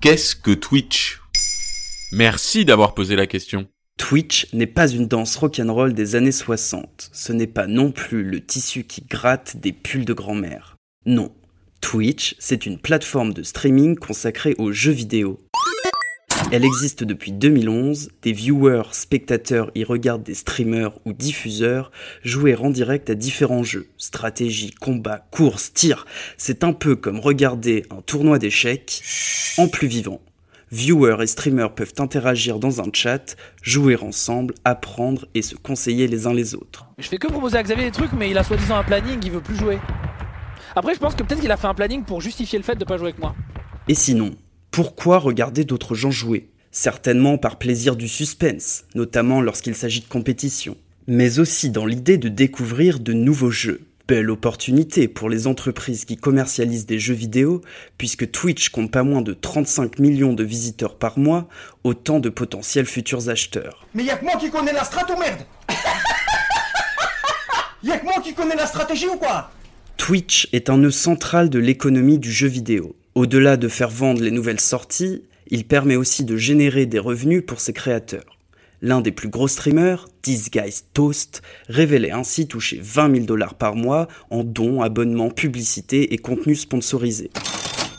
[0.00, 1.20] Qu'est-ce que Twitch?
[2.10, 3.68] Merci d'avoir posé la question.
[3.98, 7.10] Twitch n'est pas une danse rock'n'roll des années 60.
[7.12, 10.76] Ce n'est pas non plus le tissu qui gratte des pulls de grand-mère.
[11.04, 11.30] Non.
[11.82, 15.38] Twitch, c'est une plateforme de streaming consacrée aux jeux vidéo.
[16.52, 21.92] Elle existe depuis 2011, des viewers, spectateurs y regardent des streamers ou diffuseurs
[22.24, 23.86] jouer en direct à différents jeux.
[23.98, 26.06] Stratégie, combat, course, tir.
[26.38, 29.00] C'est un peu comme regarder un tournoi d'échecs
[29.58, 30.20] en plus vivant.
[30.72, 36.26] Viewers et streamers peuvent interagir dans un chat, jouer ensemble, apprendre et se conseiller les
[36.26, 36.86] uns les autres.
[36.98, 39.30] Je fais que proposer à Xavier des trucs, mais il a soi-disant un planning, il
[39.30, 39.78] veut plus jouer.
[40.74, 42.84] Après, je pense que peut-être qu'il a fait un planning pour justifier le fait de
[42.84, 43.36] pas jouer avec moi.
[43.86, 44.32] Et sinon,
[44.70, 46.48] pourquoi regarder d'autres gens jouer?
[46.70, 50.76] Certainement par plaisir du suspense, notamment lorsqu'il s'agit de compétition,
[51.08, 53.80] mais aussi dans l'idée de découvrir de nouveaux jeux.
[54.06, 57.62] Belle opportunité pour les entreprises qui commercialisent des jeux vidéo,
[57.98, 61.48] puisque Twitch compte pas moins de 35 millions de visiteurs par mois,
[61.82, 63.88] autant de potentiels futurs acheteurs.
[63.94, 65.40] Mais y'a que moi qui connais la strat ou merde
[67.82, 69.50] Y'a que moi qui connais la stratégie ou quoi?
[69.96, 72.94] Twitch est un nœud central de l'économie du jeu vidéo.
[73.20, 77.60] Au-delà de faire vendre les nouvelles sorties, il permet aussi de générer des revenus pour
[77.60, 78.38] ses créateurs.
[78.80, 83.74] L'un des plus gros streamers, This Guys Toast, révélait ainsi toucher 20 000 dollars par
[83.74, 87.30] mois en dons, abonnements, publicités et contenus sponsorisés.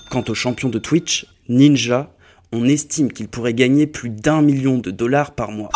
[0.09, 2.15] Quant au champion de Twitch, Ninja,
[2.51, 5.69] on estime qu'il pourrait gagner plus d'un million de dollars par mois.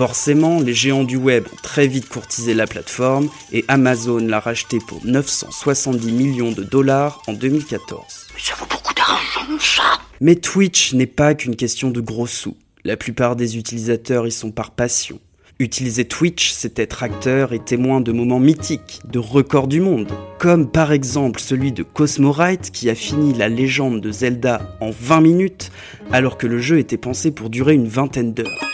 [0.00, 4.78] Forcément, les géants du web ont très vite courtisé la plateforme et Amazon l'a racheté
[4.78, 8.02] pour 970 millions de dollars en 2014.
[8.38, 9.82] Ça vaut beaucoup d'argent, ça
[10.22, 12.56] Mais Twitch n'est pas qu'une question de gros sous.
[12.82, 15.20] La plupart des utilisateurs y sont par passion.
[15.58, 20.70] Utiliser Twitch, c'est être acteur et témoin de moments mythiques, de records du monde, comme
[20.70, 25.70] par exemple celui de Cosmorite qui a fini la légende de Zelda en 20 minutes
[26.10, 28.69] alors que le jeu était pensé pour durer une vingtaine d'heures.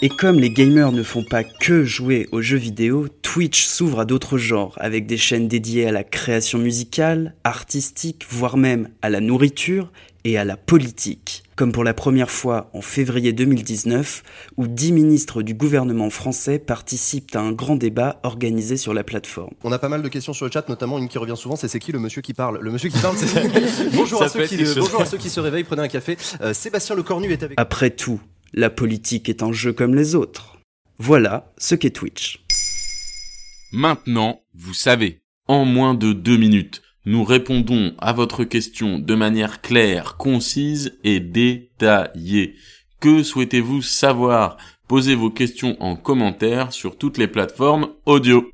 [0.00, 4.04] Et comme les gamers ne font pas que jouer aux jeux vidéo, Twitch s'ouvre à
[4.04, 9.20] d'autres genres, avec des chaînes dédiées à la création musicale, artistique, voire même à la
[9.20, 9.90] nourriture
[10.22, 11.42] et à la politique.
[11.56, 14.22] Comme pour la première fois en février 2019,
[14.56, 19.54] où 10 ministres du gouvernement français participent à un grand débat organisé sur la plateforme.
[19.64, 21.66] On a pas mal de questions sur le chat, notamment une qui revient souvent, c'est
[21.66, 22.60] c'est qui le monsieur qui parle?
[22.60, 23.90] Le monsieur qui parle, c'est...
[23.96, 26.16] bonjour, à Ça ceux qui, bonjour à ceux qui se réveillent, prenez un café.
[26.40, 28.20] Euh, Sébastien Lecornu est avec Après tout,
[28.52, 30.58] la politique est un jeu comme les autres.
[30.98, 32.44] Voilà ce qu'est Twitch.
[33.72, 39.60] Maintenant, vous savez, en moins de deux minutes, nous répondons à votre question de manière
[39.60, 42.54] claire, concise et détaillée.
[43.00, 44.56] Que souhaitez-vous savoir?
[44.88, 48.50] Posez vos questions en commentaire sur toutes les plateformes audio.